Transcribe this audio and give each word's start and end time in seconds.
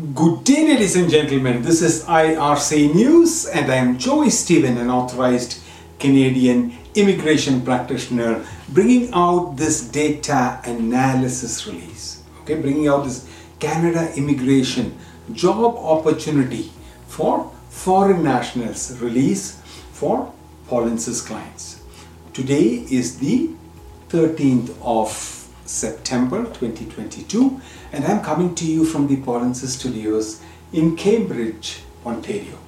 Good 0.00 0.44
day, 0.44 0.66
ladies 0.66 0.96
and 0.96 1.10
gentlemen. 1.10 1.60
This 1.60 1.82
is 1.82 2.04
IRC 2.04 2.94
News, 2.94 3.44
and 3.44 3.70
I 3.70 3.74
am 3.74 3.98
Joey 3.98 4.30
Stephen, 4.30 4.78
an 4.78 4.88
authorized 4.88 5.60
Canadian 5.98 6.72
immigration 6.94 7.60
practitioner, 7.60 8.46
bringing 8.70 9.10
out 9.12 9.56
this 9.58 9.82
data 9.82 10.58
analysis 10.64 11.66
release. 11.66 12.22
Okay, 12.40 12.54
bringing 12.54 12.88
out 12.88 13.04
this 13.04 13.28
Canada 13.58 14.10
immigration 14.16 14.96
job 15.32 15.76
opportunity 15.76 16.72
for 17.06 17.52
foreign 17.68 18.22
nationals 18.22 18.98
release 19.00 19.60
for 19.92 20.32
Polinsys 20.66 21.26
clients. 21.26 21.82
Today 22.32 22.86
is 22.90 23.18
the 23.18 23.50
13th 24.08 24.74
of 24.80 25.39
September 25.70 26.44
2022 26.46 27.60
and 27.92 28.04
I'm 28.04 28.22
coming 28.22 28.56
to 28.56 28.64
you 28.64 28.84
from 28.84 29.06
the 29.06 29.18
Polinsys 29.18 29.78
Studios 29.78 30.42
in 30.72 30.96
Cambridge, 30.96 31.82
Ontario. 32.04 32.58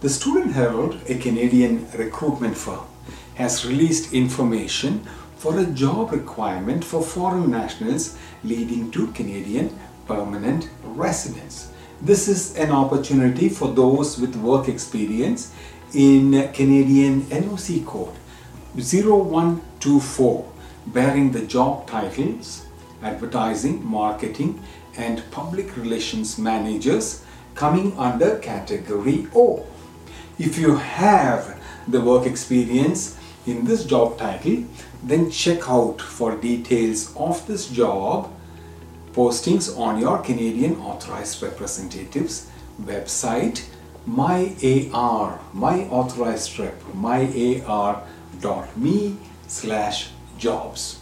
The 0.00 0.08
Student 0.08 0.54
Herald, 0.54 1.00
a 1.08 1.14
Canadian 1.14 1.88
recruitment 1.92 2.56
firm, 2.56 2.86
has 3.36 3.64
released 3.64 4.12
information 4.12 5.06
for 5.36 5.58
a 5.60 5.64
job 5.64 6.10
requirement 6.10 6.84
for 6.84 7.02
foreign 7.02 7.50
nationals 7.50 8.16
leading 8.42 8.90
to 8.90 9.12
Canadian 9.12 9.78
permanent 10.06 10.68
residence. 10.82 11.70
This 12.02 12.26
is 12.26 12.56
an 12.56 12.72
opportunity 12.72 13.48
for 13.48 13.68
those 13.68 14.18
with 14.18 14.34
work 14.34 14.68
experience 14.68 15.52
in 15.94 16.50
Canadian 16.52 17.22
NOC 17.30 17.86
code 17.86 18.16
0124 18.74 20.52
bearing 20.86 21.32
the 21.32 21.46
job 21.46 21.86
titles 21.86 22.66
advertising, 23.02 23.84
marketing 23.84 24.60
and 24.96 25.22
public 25.30 25.76
relations 25.76 26.38
managers 26.38 27.24
coming 27.54 27.96
under 27.98 28.38
category 28.38 29.26
O. 29.34 29.66
If 30.38 30.58
you 30.58 30.76
have 30.76 31.58
the 31.88 32.00
work 32.00 32.26
experience 32.26 33.16
in 33.46 33.64
this 33.64 33.84
job 33.84 34.18
title, 34.18 34.64
then 35.02 35.30
check 35.30 35.68
out 35.68 36.00
for 36.00 36.36
details 36.36 37.14
of 37.16 37.46
this 37.46 37.68
job 37.68 38.30
postings 39.12 39.78
on 39.78 39.98
your 39.98 40.18
Canadian 40.18 40.76
Authorized 40.80 41.42
Representatives 41.42 42.48
website 42.82 43.64
myar 44.08 45.38
my 45.52 45.84
authorized 45.88 46.58
rep 46.58 46.80
myar.me 46.94 48.06
slash 49.46 50.08
jobs. 50.40 50.98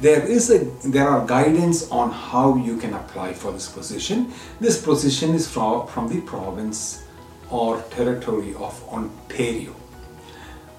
There 0.00 0.22
is 0.36 0.50
a 0.50 0.58
there 0.96 1.08
are 1.08 1.26
guidance 1.26 1.90
on 1.90 2.10
how 2.10 2.56
you 2.56 2.76
can 2.76 2.92
apply 2.94 3.32
for 3.32 3.50
this 3.52 3.68
position. 3.68 4.32
This 4.60 4.80
position 4.80 5.34
is 5.34 5.48
from, 5.48 5.86
from 5.86 6.08
the 6.08 6.20
province 6.20 7.04
or 7.50 7.80
territory 7.90 8.54
of 8.54 8.74
ontario. 8.88 9.74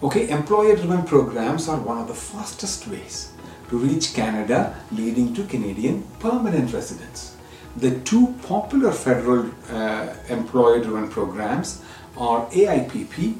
Okay 0.04 0.30
employer 0.30 0.76
driven 0.76 1.04
programs 1.04 1.68
are 1.68 1.80
one 1.80 1.98
of 1.98 2.08
the 2.08 2.14
fastest 2.14 2.88
ways 2.88 3.32
to 3.70 3.78
reach 3.78 4.14
canada 4.14 4.76
leading 4.92 5.34
to 5.34 5.44
canadian 5.46 6.04
permanent 6.20 6.74
residence 6.74 7.36
the 7.78 8.00
two 8.02 8.34
popular 8.44 8.92
federal 8.92 9.50
uh, 9.70 10.14
employer 10.30 10.82
driven 10.84 11.10
programs 11.10 11.82
are 12.18 12.46
aipp 12.50 13.36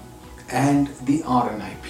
and 0.50 0.88
the 1.06 1.20
rnip 1.22 1.86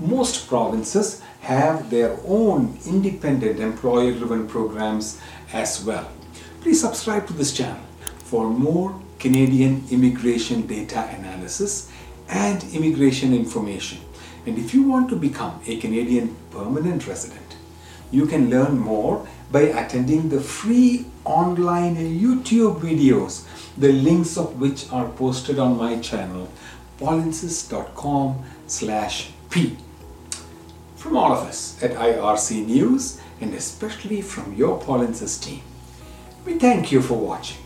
most 0.00 0.48
provinces 0.48 1.22
have 1.42 1.90
their 1.90 2.16
own 2.26 2.78
independent 2.86 3.60
employer 3.60 4.12
driven 4.12 4.48
programs 4.48 5.20
as 5.52 5.84
well. 5.84 6.10
Please 6.60 6.80
subscribe 6.80 7.26
to 7.26 7.32
this 7.32 7.52
channel 7.52 7.82
for 8.18 8.48
more 8.48 9.00
Canadian 9.18 9.84
immigration 9.90 10.66
data 10.66 11.08
analysis 11.18 11.90
and 12.28 12.64
immigration 12.74 13.34
information. 13.34 13.98
And 14.46 14.58
if 14.58 14.72
you 14.72 14.82
want 14.82 15.10
to 15.10 15.16
become 15.16 15.60
a 15.66 15.76
Canadian 15.76 16.34
permanent 16.50 17.06
resident, 17.06 17.56
you 18.10 18.26
can 18.26 18.50
learn 18.50 18.78
more 18.78 19.26
by 19.52 19.62
attending 19.62 20.28
the 20.28 20.40
free 20.40 21.06
online 21.24 21.96
YouTube 21.96 22.80
videos, 22.80 23.44
the 23.76 23.92
links 23.92 24.36
of 24.38 24.60
which 24.60 24.90
are 24.90 25.08
posted 25.08 25.58
on 25.58 25.76
my 25.76 25.98
channel, 25.98 26.48
polinsys.com 26.98 28.42
slash 28.66 29.30
p. 29.50 29.76
From 31.00 31.16
all 31.16 31.32
of 31.32 31.48
us 31.48 31.82
at 31.82 31.92
IRC 31.92 32.66
News 32.66 33.18
and 33.40 33.54
especially 33.54 34.20
from 34.20 34.54
your 34.54 34.78
Polinsys 34.78 35.42
team, 35.42 35.62
we 36.44 36.58
thank 36.58 36.92
you 36.92 37.00
for 37.00 37.14
watching. 37.14 37.56